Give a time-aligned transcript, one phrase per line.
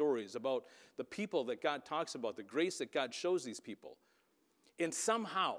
[0.00, 0.64] stories, about
[0.96, 3.98] the people that God talks about, the grace that God shows these people.
[4.78, 5.56] And somehow,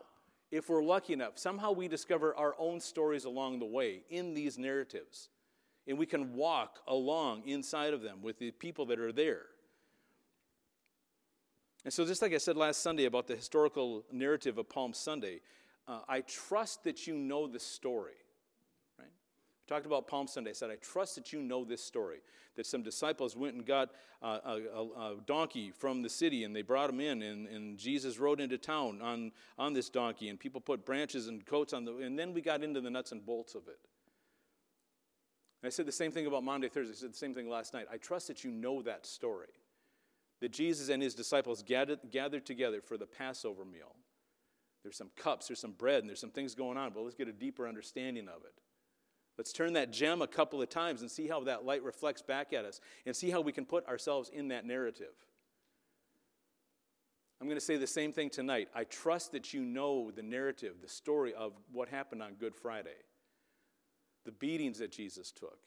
[0.49, 4.57] if we're lucky enough, somehow we discover our own stories along the way in these
[4.57, 5.29] narratives.
[5.88, 9.43] And we can walk along inside of them with the people that are there.
[11.86, 15.42] And so, just like I said last Sunday about the historical narrative of Palm Sunday,
[15.88, 18.20] uh, I trust that you know the story.
[19.66, 20.52] We talked about Palm Sunday.
[20.52, 22.20] I said, I trust that you know this story.
[22.55, 23.91] That some disciples went and got
[24.21, 28.20] uh, a, a, donkey from the city and they brought him in, and, and Jesus
[28.20, 31.95] rode into town on, on this donkey, and people put branches and coats on the,
[31.98, 33.80] and then we got into the nuts and bolts of it.
[35.62, 36.93] And I said the same thing about Maundy, Thursday.
[36.93, 37.85] I said the same thing last night.
[37.91, 39.48] I trust that you know that story
[40.41, 43.96] that Jesus and his disciples gathered, gathered together for the Passover meal.
[44.84, 47.27] There's some cups, there's some bread, and there's some things going on, but let's get
[47.27, 48.54] a deeper understanding of it.
[49.38, 52.53] Let's turn that gem a couple of times and see how that light reflects back
[52.53, 55.13] at us and see how we can put ourselves in that narrative.
[57.40, 58.68] I'm going to say the same thing tonight.
[58.76, 62.90] I trust that you know the narrative, the story of what happened on Good Friday,
[64.25, 65.57] the beatings that Jesus took,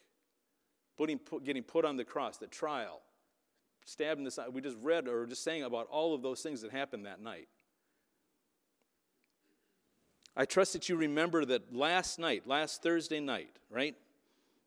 [0.96, 3.00] putting, put, getting put on the cross, the trial,
[3.84, 4.50] stabbed in the side.
[4.52, 7.48] We just read or just sang about all of those things that happened that night.
[10.36, 13.94] I trust that you remember that last night, last Thursday night, right?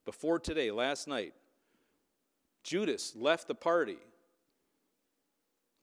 [0.06, 1.34] Before today, last night,
[2.64, 3.98] Judas left the party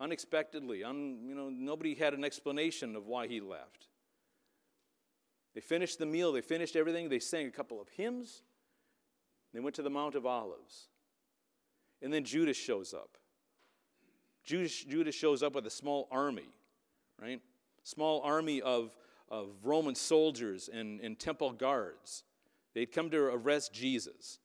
[0.00, 0.84] unexpectedly.
[0.84, 3.88] Un, you know, nobody had an explanation of why he left.
[5.54, 8.42] They finished the meal, they finished everything, they sang a couple of hymns,
[9.52, 10.88] they went to the Mount of Olives.
[12.02, 13.16] And then Judas shows up.
[14.44, 16.48] Judas, Judas shows up with a small army,
[17.22, 17.40] right?
[17.84, 18.94] Small army of,
[19.28, 22.24] of Roman soldiers and, and temple guards.
[22.74, 24.38] They'd come to arrest Jesus.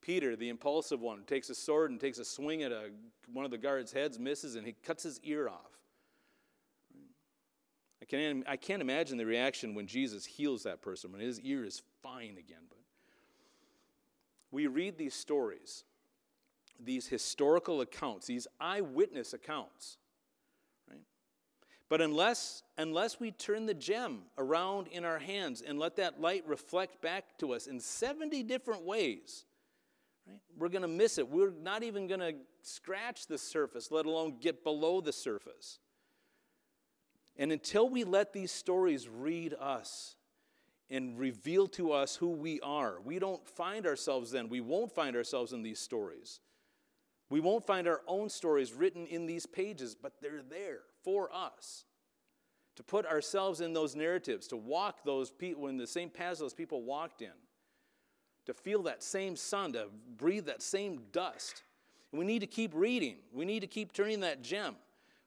[0.00, 2.90] Peter, the impulsive one, takes a sword and takes a swing at a,
[3.32, 5.78] one of the guards' heads, misses, and he cuts his ear off.
[8.02, 11.64] I can't, I can't imagine the reaction when Jesus heals that person, when his ear
[11.64, 12.64] is fine again.
[12.68, 12.78] But
[14.50, 15.84] we read these stories
[16.84, 19.98] these historical accounts, these eyewitness accounts.
[21.90, 26.44] But unless, unless we turn the gem around in our hands and let that light
[26.46, 29.44] reflect back to us in 70 different ways,
[30.26, 31.28] right, we're going to miss it.
[31.28, 35.80] We're not even going to scratch the surface, let alone get below the surface.
[37.36, 40.14] And until we let these stories read us,
[40.92, 43.00] and reveal to us who we are.
[43.04, 46.40] We don't find ourselves then, we won't find ourselves in these stories.
[47.28, 51.84] We won't find our own stories written in these pages, but they're there for us.
[52.76, 56.54] To put ourselves in those narratives, to walk those people in the same paths those
[56.54, 57.32] people walked in,
[58.46, 61.62] to feel that same sun, to breathe that same dust.
[62.10, 63.16] And we need to keep reading.
[63.32, 64.76] We need to keep turning that gem.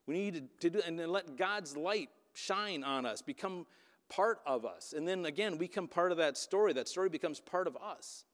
[0.07, 3.67] We need to, do and then let God's light shine on us, become
[4.09, 4.93] part of us.
[4.95, 6.73] And then again, we become part of that story.
[6.73, 8.25] That story becomes part of us.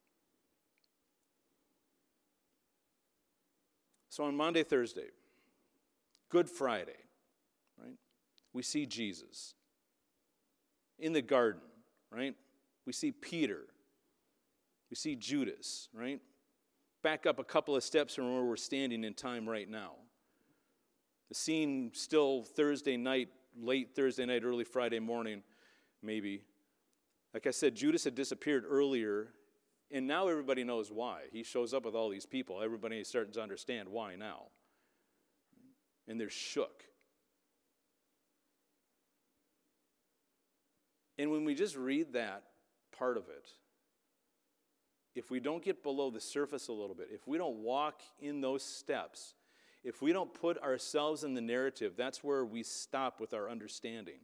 [4.09, 5.09] So on Maundy, Thursday,
[6.29, 6.97] Good Friday?
[8.53, 9.53] We see Jesus
[10.97, 11.61] in the garden,
[12.11, 12.35] right?
[12.85, 13.61] We see Peter.
[14.89, 16.19] We see Judas, right?
[17.03, 19.93] Back up a couple of steps from where we're standing in time right now.
[21.29, 25.43] The scene still Thursday night, late Thursday night, early Friday morning,
[26.01, 26.43] maybe.
[27.33, 29.33] Like I said, Judas had disappeared earlier
[29.91, 31.23] and now everybody knows why.
[31.31, 32.61] He shows up with all these people.
[32.61, 34.43] Everybody is starting to understand why now.
[36.07, 36.83] And they're shook.
[41.19, 42.43] And when we just read that
[42.97, 43.49] part of it,
[45.15, 48.39] if we don't get below the surface a little bit, if we don't walk in
[48.39, 49.35] those steps,
[49.83, 54.19] if we don't put ourselves in the narrative, that's where we stop with our understanding.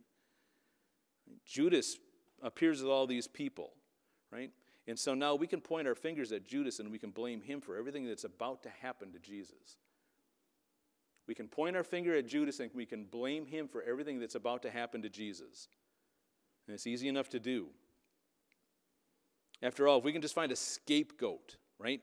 [1.45, 1.97] Judas
[2.41, 3.73] appears with all these people,
[4.31, 4.51] right?
[4.87, 7.59] And so now we can point our fingers at Judas and we can blame him
[7.59, 9.77] for everything that's about to happen to Jesus.
[11.27, 14.35] We can point our finger at Judas and we can blame him for everything that's
[14.35, 15.67] about to happen to Jesus.
[16.67, 17.67] And it's easy enough to do.
[19.61, 22.01] After all, if we can just find a scapegoat, right?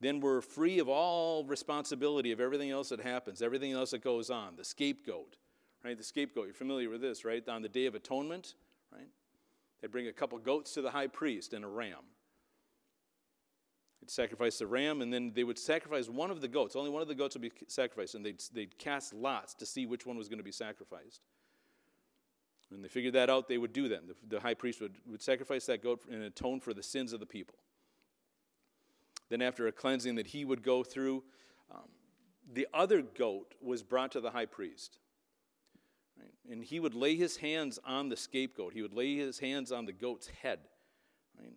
[0.00, 4.30] Then we're free of all responsibility of everything else that happens, everything else that goes
[4.30, 4.56] on.
[4.56, 5.36] The scapegoat,
[5.84, 5.96] right?
[5.96, 7.46] The scapegoat, you're familiar with this, right?
[7.48, 8.54] On the Day of Atonement,
[8.92, 9.08] right?
[9.80, 12.04] They'd bring a couple goats to the high priest and a ram.
[14.00, 16.76] They'd sacrifice the ram, and then they would sacrifice one of the goats.
[16.76, 19.86] Only one of the goats would be sacrificed, and they'd, they'd cast lots to see
[19.86, 21.22] which one was going to be sacrificed.
[22.70, 24.06] When they figured that out, they would do that.
[24.06, 27.20] The, the high priest would, would sacrifice that goat and atone for the sins of
[27.20, 27.56] the people.
[29.30, 31.22] Then, after a cleansing that he would go through,
[31.70, 31.88] um,
[32.52, 34.98] the other goat was brought to the high priest.
[36.18, 36.32] Right?
[36.50, 39.86] And he would lay his hands on the scapegoat, he would lay his hands on
[39.86, 40.60] the goat's head.
[41.38, 41.56] Right?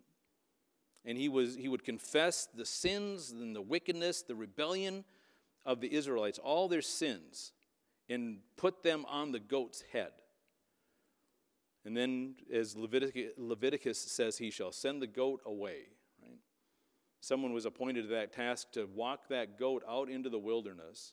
[1.04, 5.04] And he, was, he would confess the sins and the wickedness, the rebellion
[5.64, 7.52] of the Israelites, all their sins,
[8.08, 10.12] and put them on the goat's head.
[11.84, 15.88] And then, as Leviticus, Leviticus says, he shall send the goat away.
[16.22, 16.38] Right?
[17.20, 21.12] Someone was appointed to that task to walk that goat out into the wilderness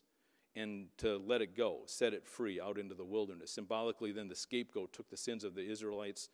[0.56, 3.52] and to let it go, set it free out into the wilderness.
[3.52, 6.28] Symbolically, then the scapegoat took the sins of the Israelites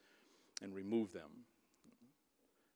[0.62, 1.44] and removed them.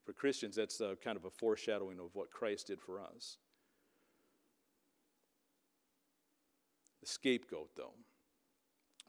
[0.04, 3.38] For Christians, that's a, kind of a foreshadowing of what Christ did for us.
[7.00, 7.94] The scapegoat, though.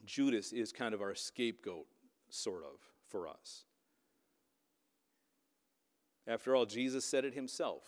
[0.05, 1.85] Judas is kind of our scapegoat,
[2.31, 3.65] sort of, for us.
[6.27, 7.83] After all, Jesus said it himself.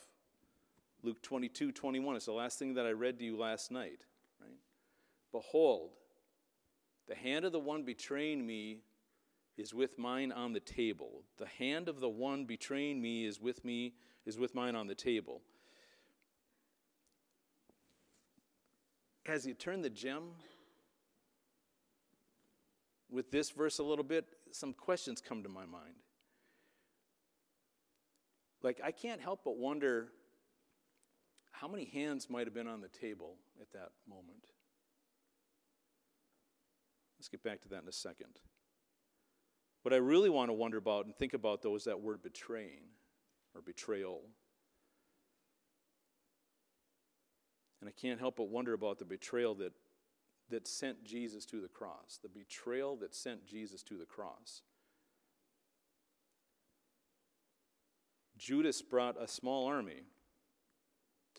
[1.02, 2.16] Luke 22 21.
[2.16, 4.02] It's the last thing that I read to you last night.
[4.42, 4.58] Right?
[5.32, 5.92] Behold,
[7.08, 8.80] the hand of the one betraying me
[9.58, 11.24] is with mine on the table.
[11.38, 13.94] The hand of the one betraying me is with me,
[14.26, 15.42] is with mine on the table.
[19.26, 20.32] Has he turned the gem
[23.14, 24.26] with this verse a little bit?
[24.52, 25.96] Some questions come to my mind.
[28.62, 30.10] Like, I can't help but wonder
[31.52, 34.48] how many hands might have been on the table at that moment.
[37.20, 38.40] Let's get back to that in a second.
[39.84, 42.84] What I really want to wonder about and think about, though, is that word betraying
[43.54, 44.22] or betrayal.
[47.82, 49.74] And I can't help but wonder about the betrayal that,
[50.50, 54.62] that sent Jesus to the cross, the betrayal that sent Jesus to the cross.
[58.38, 60.04] Judas brought a small army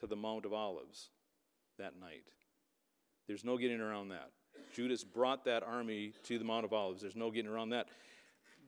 [0.01, 1.11] to the Mount of Olives
[1.79, 2.25] that night.
[3.27, 4.31] There's no getting around that.
[4.75, 7.03] Judas brought that army to the Mount of Olives.
[7.03, 7.89] There's no getting around that.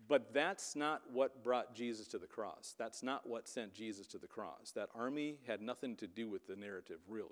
[0.09, 2.75] But that's not what brought Jesus to the cross.
[2.79, 4.73] That's not what sent Jesus to the cross.
[4.75, 7.31] That army had nothing to do with the narrative, really.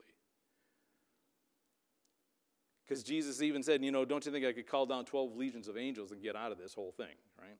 [2.86, 5.69] Because Jesus even said, you know, don't you think I could call down 12 legions
[5.69, 7.56] of angels and get out of this whole thing, right?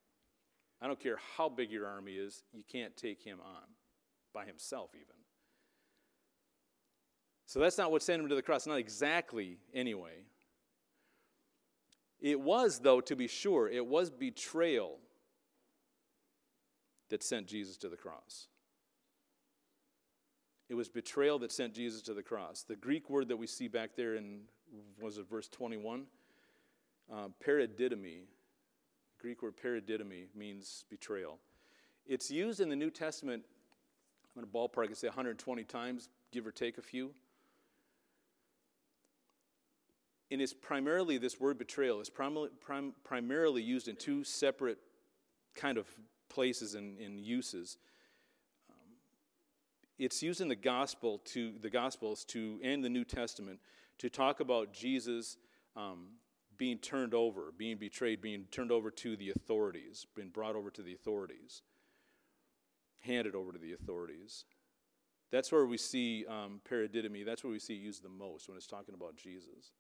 [0.82, 3.62] I don't care how big your army is, you can't take him on
[4.35, 5.15] by himself, even.
[7.47, 10.25] So that's not what sent him to the cross, not exactly, anyway.
[12.20, 14.99] It was, though, to be sure, it was betrayal
[17.11, 18.49] that sent Jesus to the cross.
[20.69, 22.65] It was betrayal that sent Jesus to the cross.
[22.67, 24.41] The Greek word that we see back there in,
[25.01, 26.05] was it verse 21?
[27.13, 28.23] Uh, paradidomi.
[29.19, 31.39] Greek word paradidomi means betrayal.
[32.07, 33.43] It's used in the New Testament,
[34.37, 37.11] I'm going to ballpark and say 120 times, give or take a few.
[40.31, 44.79] And it's primarily, this word betrayal is prim- prim- primarily used in two separate
[45.55, 45.87] kind of
[46.29, 47.79] places and, and uses.
[48.69, 48.77] Um,
[49.99, 53.61] it's used in the gospel to the gospels to and the New Testament
[53.99, 55.37] to talk about Jesus
[55.76, 56.08] um,
[56.56, 60.82] being turned over, being betrayed, being turned over to the authorities, being brought over to
[60.82, 61.62] the authorities,
[63.00, 64.44] handed over to the authorities.
[65.31, 67.25] That's where we see um, paradidomi.
[67.25, 69.72] That's where we see used the most when it's talking about Jesus.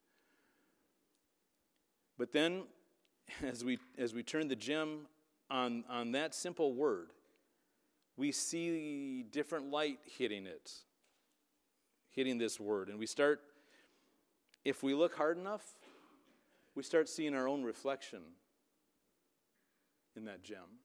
[2.18, 2.64] But then,
[3.42, 5.06] as we as we turn the gem
[5.50, 7.12] on, on that simple word,
[8.16, 10.72] we see different light hitting it,
[12.10, 12.88] hitting this word.
[12.88, 13.40] And we start,
[14.64, 15.64] if we look hard enough,
[16.74, 18.20] we start seeing our own reflection
[20.16, 20.80] in that gem.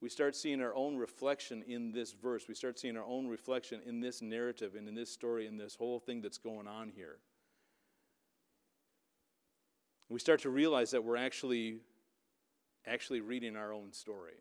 [0.00, 2.48] We start seeing our own reflection in this verse.
[2.48, 5.76] We start seeing our own reflection in this narrative and in this story and this
[5.76, 7.18] whole thing that's going on here.
[10.08, 11.78] We start to realize that we're actually
[12.84, 14.34] actually reading our own story.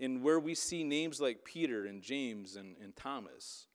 [0.00, 3.66] And where we see names like Peter and James and, and Thomas,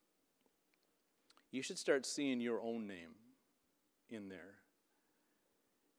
[1.52, 3.16] you should start seeing your own name
[4.10, 4.56] in there.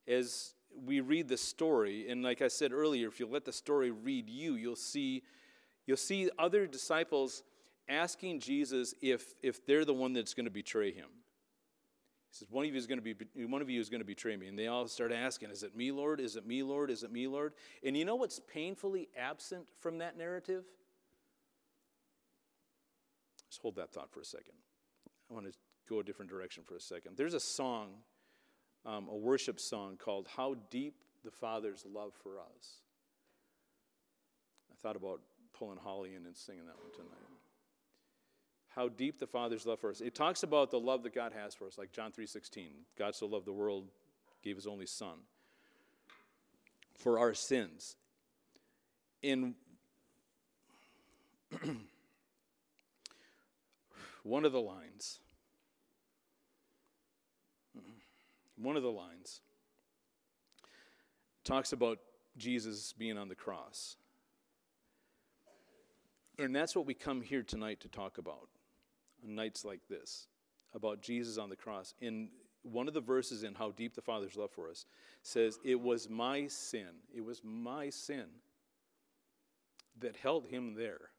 [0.07, 3.91] As we read the story, and like I said earlier, if you let the story
[3.91, 5.23] read you, you'll see,
[5.87, 7.43] you'll see other disciples
[7.89, 11.09] asking Jesus if, if they're the one that's going to betray him.
[12.31, 14.07] He says, One of you is going to be one of you is going to
[14.07, 14.47] betray me.
[14.47, 16.21] And they all start asking, Is it me, Lord?
[16.21, 16.91] Is it me, Lord?
[16.91, 17.55] Is it me, Lord?
[17.85, 20.65] And you know what's painfully absent from that narrative?
[23.49, 24.55] Just hold that thought for a second.
[25.29, 25.53] I want to
[25.89, 27.17] go a different direction for a second.
[27.17, 27.89] There's a song,
[28.87, 30.95] um, a worship song called How Deep
[31.25, 32.79] the Father's Love for Us.
[34.71, 35.21] I thought about
[35.53, 37.30] pulling Holly in and singing that one tonight.
[38.75, 40.01] How deep the Father's love for us.
[40.01, 42.87] It talks about the love that God has for us, like John 3:16.
[42.97, 43.91] God so loved the world,
[44.43, 45.19] gave his only son
[46.95, 47.97] for our sins.
[49.23, 49.57] In
[54.23, 55.19] one of the lines,
[58.57, 59.41] one of the lines
[61.43, 61.99] talks about
[62.37, 63.97] Jesus being on the cross.
[66.39, 68.49] And that's what we come here tonight to talk about
[69.25, 70.27] on nights like this
[70.75, 71.95] about Jesus on the cross.
[72.01, 72.29] In
[72.63, 74.87] one of the verses in How Deep the Father's Love for Us
[75.23, 78.27] says, It was my sin, it was my sin
[80.01, 81.11] that held him there.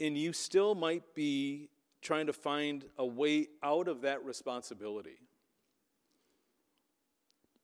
[0.00, 1.68] And you still might be
[2.00, 5.18] trying to find a way out of that responsibility.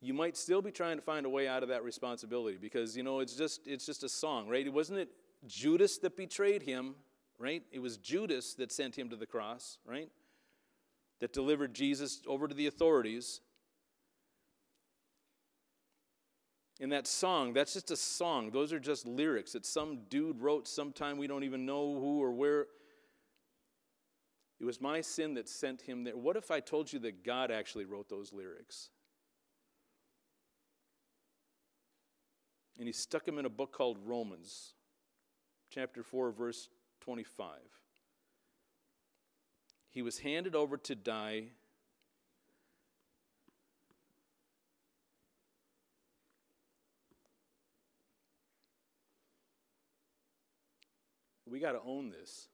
[0.00, 3.02] You might still be trying to find a way out of that responsibility because you
[3.02, 4.72] know it's just it's just a song, right?
[4.72, 5.08] Wasn't it
[5.46, 6.94] Judas that betrayed him,
[7.38, 7.62] right?
[7.70, 10.10] It was Judas that sent him to the cross, right?
[11.20, 13.40] That delivered Jesus over to the authorities.
[16.80, 18.50] In that song, that's just a song.
[18.50, 22.32] Those are just lyrics that some dude wrote sometime we don't even know who or
[22.32, 22.66] where.
[24.60, 26.16] It was my sin that sent him there.
[26.16, 28.90] What if I told you that God actually wrote those lyrics?
[32.78, 34.74] And he stuck them in a book called Romans,
[35.68, 36.68] chapter 4, verse
[37.08, 37.48] 25.
[39.88, 41.44] He was handed over to die.
[51.50, 52.48] We got to own this.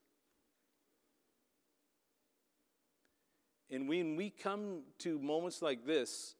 [3.68, 6.36] And when we come to moments like this,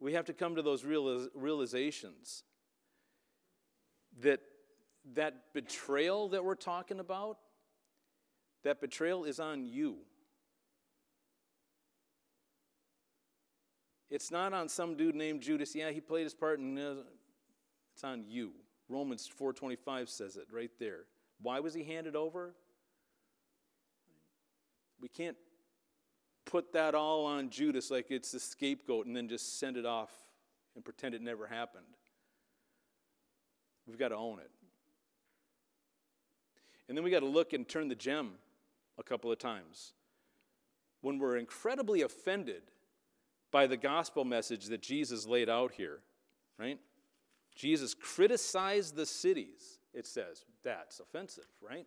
[0.00, 2.44] we have to come to those realizations
[4.22, 4.40] that
[5.14, 7.38] that betrayal that we're talking about,
[8.64, 9.98] that betrayal is on you.
[14.10, 15.74] It's not on some dude named Judas.
[15.74, 16.94] Yeah, he played his part, and uh,
[17.94, 18.52] it's on you.
[18.88, 21.04] Romans 4:25 says it right there.
[21.40, 22.54] Why was he handed over?
[25.00, 25.36] We can't
[26.44, 30.10] put that all on Judas like it's the scapegoat and then just send it off
[30.74, 31.84] and pretend it never happened.
[33.86, 34.50] We've got to own it.
[36.88, 38.32] And then we got to look and turn the gem
[38.98, 39.92] a couple of times.
[41.00, 42.62] When we're incredibly offended
[43.50, 46.00] by the gospel message that Jesus laid out here,
[46.58, 46.78] right?
[47.54, 50.44] Jesus criticized the cities, it says.
[50.64, 51.86] That's offensive, right?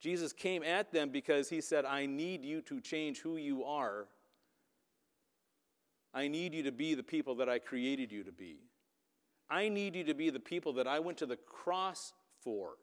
[0.00, 4.06] Jesus came at them because he said, I need you to change who you are.
[6.12, 8.58] I need you to be the people that I created you to be.
[9.50, 12.74] I need you to be the people that I went to the cross for.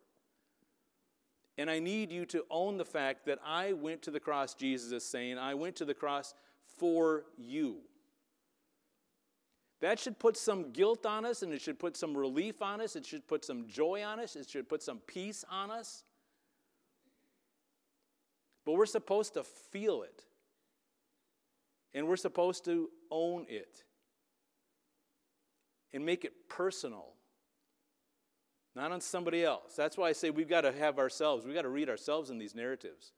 [1.62, 4.92] And I need you to own the fact that I went to the cross, Jesus
[4.92, 6.34] is saying, I went to the cross
[6.80, 7.82] for you.
[9.80, 12.96] That should put some guilt on us and it should put some relief on us.
[12.96, 14.36] It should put some joy on us.
[14.36, 16.04] It should put some peace on us.
[18.66, 20.24] But we're supposed to feel it.
[21.94, 23.84] And we're supposed to own it
[25.94, 27.14] and make it personal,
[28.76, 29.76] not on somebody else.
[29.76, 32.38] That's why I say we've got to have ourselves, we've got to read ourselves in
[32.38, 33.14] these narratives.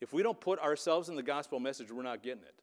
[0.00, 2.54] If we don't put ourselves in the gospel message, we're not getting it.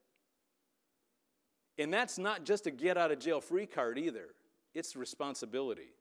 [1.82, 4.30] And that's not just a get out of jail free card either,
[4.74, 5.94] it's responsibility.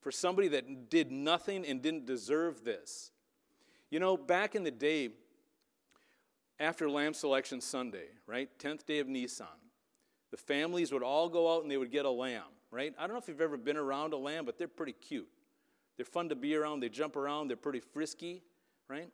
[0.00, 3.10] For somebody that did nothing and didn't deserve this.
[3.90, 5.10] You know, back in the day,
[6.60, 8.48] after Lamb Selection Sunday, right?
[8.58, 9.46] 10th day of Nisan,
[10.30, 12.42] the families would all go out and they would get a lamb,
[12.74, 12.92] right?
[12.98, 15.28] I don't know if you've ever been around a lamb, but they're pretty cute.
[15.96, 18.42] They're fun to be around, they jump around, they're pretty frisky,
[18.88, 19.08] right?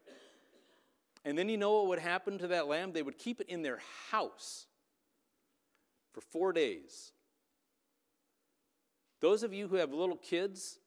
[1.27, 2.93] And then you know what would happen to that lamb?
[2.93, 4.67] They would keep it in their house
[6.13, 7.13] for four days.
[9.21, 10.79] Those of you who have little kids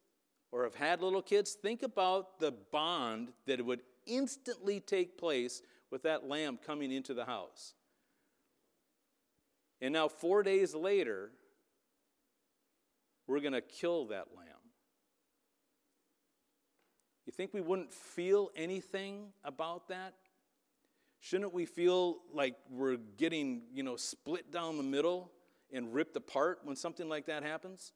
[0.52, 5.62] or have had little kids, think about the bond that would instantly take place
[5.92, 7.76] with that lamb coming into the house.
[9.80, 11.30] And now, four days later,
[13.28, 14.48] we're going to kill that lamb.
[17.26, 20.14] You think we wouldn't feel anything about that?
[21.20, 25.32] Shouldn't we feel like we're getting, you know, split down the middle
[25.72, 27.94] and ripped apart when something like that happens?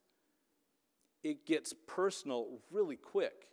[1.22, 3.48] It gets personal really quick.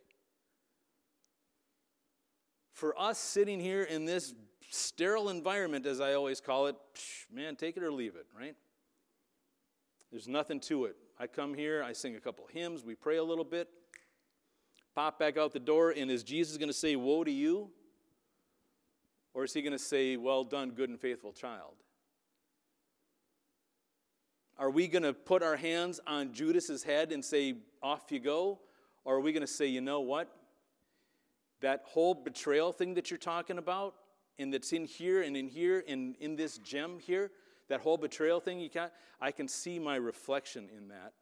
[2.71, 4.33] For us sitting here in this
[4.69, 6.75] sterile environment, as I always call it,
[7.31, 8.55] man, take it or leave it, right?
[10.11, 10.95] There's nothing to it.
[11.17, 13.69] I come here, I sing a couple hymns, we pray a little bit,
[14.93, 17.69] pop back out the door, and is Jesus going to say, Woe to you?
[19.33, 21.75] Or is he going to say, Well done, good and faithful child?
[24.57, 28.59] Are we going to put our hands on Judas's head and say, Off you go?
[29.05, 30.29] Or are we going to say, You know what?
[31.61, 33.95] That whole betrayal thing that you're talking about,
[34.37, 37.31] and that's in here and in here and in this gem here,
[37.69, 41.13] that whole betrayal thing you got, I can see my reflection in that.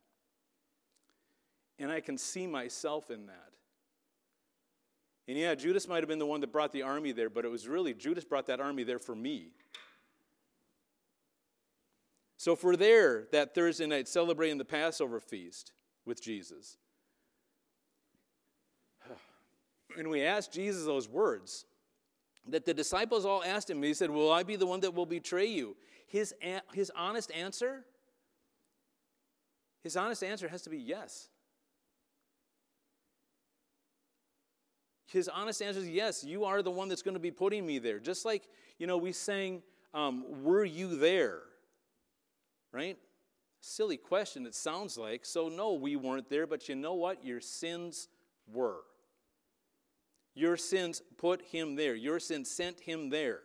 [1.80, 3.50] And I can see myself in that.
[5.28, 7.52] And yeah, Judas might have been the one that brought the army there, but it
[7.52, 9.52] was really Judas brought that army there for me.
[12.38, 15.72] So if we're there that Thursday night celebrating the Passover feast
[16.06, 16.78] with Jesus,
[19.98, 21.66] and we ask Jesus those words,
[22.50, 25.06] that the disciples all asked him, he said, Will I be the one that will
[25.06, 25.78] betray you?
[26.14, 26.32] His,
[26.74, 27.84] his honest answer,
[29.82, 31.30] his honest answer has to be yes.
[35.08, 37.80] His honest answer is yes, you are the one that's going to be putting me
[37.80, 37.98] there.
[37.98, 38.44] Just like,
[38.78, 39.64] you know, we sang,
[39.96, 41.40] um, Were you there?
[42.72, 43.00] Right?
[43.60, 45.26] Silly question, it sounds like.
[45.26, 47.26] So, no, we weren't there, but you know what?
[47.26, 48.08] Your sins
[48.46, 48.82] were.
[50.36, 51.96] Your sins put him there.
[51.96, 53.40] Your sins sent him there.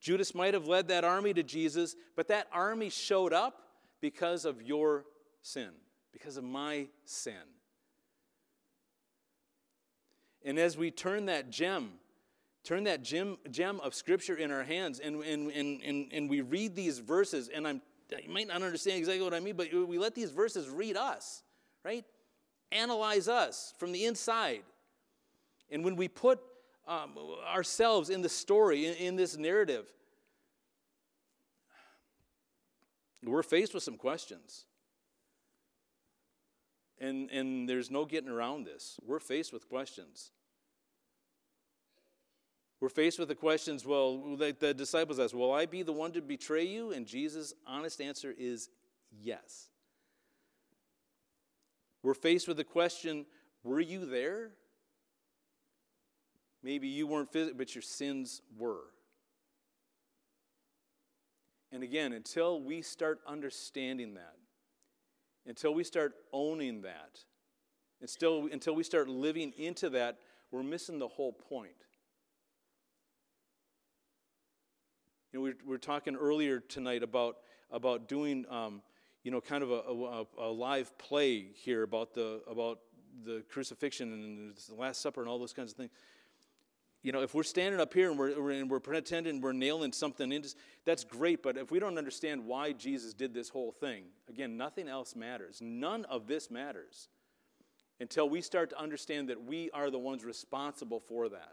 [0.00, 3.62] Judas might have led that army to Jesus, but that army showed up
[4.00, 5.04] because of your
[5.42, 5.70] sin,
[6.12, 7.34] because of my sin.
[10.44, 11.92] And as we turn that gem,
[12.62, 16.40] turn that gem, gem of Scripture in our hands, and, and, and, and, and we
[16.40, 17.82] read these verses, and I'm,
[18.22, 21.42] you might not understand exactly what I mean, but we let these verses read us,
[21.84, 22.04] right?
[22.72, 24.62] analyze us from the inside.
[25.70, 26.40] And when we put
[26.86, 27.12] um,
[27.46, 29.86] ourselves in the story, in, in this narrative,
[33.24, 34.66] we're faced with some questions.
[36.98, 38.98] And, and there's no getting around this.
[39.04, 40.30] We're faced with questions.
[42.80, 46.12] We're faced with the questions, well, like the disciples asked, Will I be the one
[46.12, 46.92] to betray you?
[46.92, 48.68] And Jesus' honest answer is
[49.10, 49.70] yes.
[52.02, 53.26] We're faced with the question
[53.64, 54.50] were you there?
[56.66, 58.86] Maybe you weren't physically, but your sins were.
[61.70, 64.34] And again, until we start understanding that,
[65.46, 67.20] until we start owning that,
[68.00, 70.18] and still, until we start living into that,
[70.50, 71.70] we're missing the whole point.
[75.32, 77.36] You know, we were, talking earlier tonight about,
[77.70, 78.82] about doing um,
[79.22, 79.82] you know, kind of a,
[80.42, 82.80] a, a, live play here about the, about
[83.24, 85.92] the crucifixion and the Last Supper and all those kinds of things.
[87.06, 90.32] You know, if we're standing up here and we're, and we're pretending we're nailing something
[90.32, 90.52] into,
[90.84, 94.88] that's great, but if we don't understand why Jesus did this whole thing, again, nothing
[94.88, 95.60] else matters.
[95.62, 97.06] None of this matters
[98.00, 101.52] until we start to understand that we are the ones responsible for that.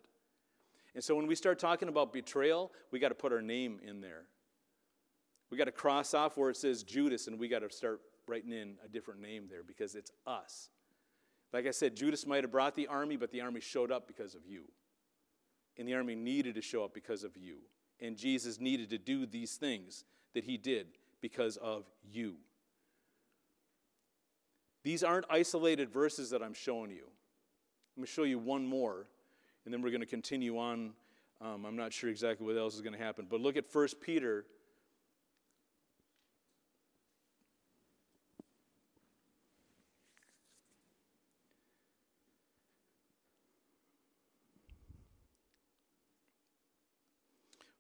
[0.96, 4.02] And so when we start talking about betrayal, we got to put our name in
[4.02, 4.24] there.
[5.52, 8.54] We got to cross off where it says Judas, and we got to start writing
[8.54, 10.70] in a different name there because it's us.
[11.54, 14.34] Like I said, Judas might have brought the army, but the army showed up because
[14.34, 14.64] of you.
[15.78, 17.58] And the army needed to show up because of you.
[18.00, 20.88] And Jesus needed to do these things that he did
[21.22, 22.36] because of you.
[24.84, 27.06] These aren't isolated verses that I'm showing you.
[27.96, 29.08] I'm going to show you one more,
[29.64, 30.94] and then we're going to continue on.
[31.40, 33.28] Um, I'm not sure exactly what else is going to happen.
[33.30, 34.46] But look at 1 Peter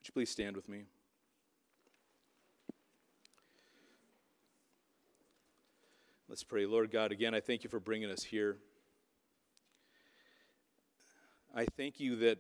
[0.03, 0.83] Would you please stand with me?
[6.27, 6.65] Let's pray.
[6.65, 8.57] Lord God, again, I thank you for bringing us here.
[11.55, 12.39] I thank you that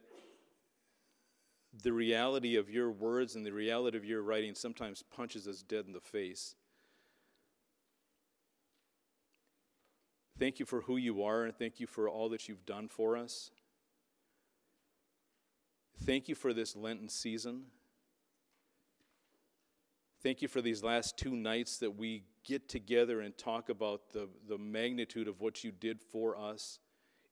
[1.81, 5.85] the reality of your words and the reality of your writing sometimes punches us dead
[5.87, 6.55] in the face.
[10.37, 13.15] Thank you for who you are, and thank you for all that you've done for
[13.15, 13.51] us.
[16.01, 17.63] Thank you for this Lenten season.
[20.21, 24.29] Thank you for these last two nights that we get together and talk about the,
[24.47, 26.79] the magnitude of what you did for us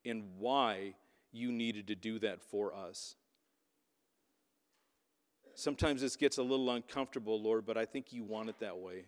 [0.05, 0.95] and why
[1.31, 3.15] you needed to do that for us.
[5.55, 9.05] Sometimes this gets a little uncomfortable, Lord, but I think you want it that way.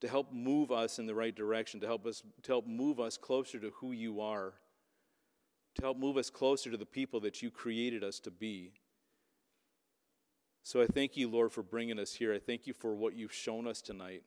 [0.00, 3.16] To help move us in the right direction, to help us to help move us
[3.16, 4.54] closer to who you are
[5.78, 8.72] to help move us closer to the people that you created us to be.
[10.64, 12.34] So I thank you, Lord, for bringing us here.
[12.34, 14.22] I thank you for what you've shown us tonight.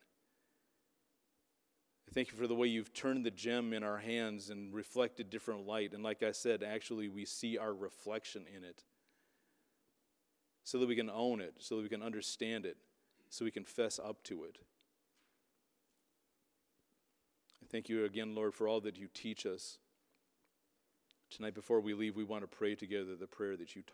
[2.10, 5.30] I thank you for the way you've turned the gem in our hands and reflected
[5.30, 5.94] different light.
[5.94, 8.84] And like I said, actually, we see our reflection in it
[10.64, 12.78] so that we can own it, so that we can understand it,
[13.30, 14.58] so we can fess up to it.
[17.62, 19.78] I thank you again, Lord, for all that you teach us.
[21.32, 23.84] Tonight, before we leave, we want to pray together the prayer that you.